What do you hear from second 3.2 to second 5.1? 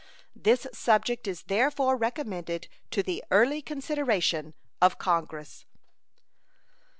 early consideration of